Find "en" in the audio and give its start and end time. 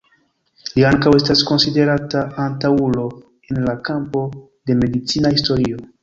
3.51-3.59